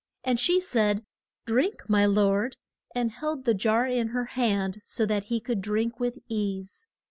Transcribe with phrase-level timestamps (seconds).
[0.23, 1.03] And she said,
[1.45, 2.57] Drink, my Lord,
[2.95, 6.87] and held the jar in her hand so that he could drink with ease.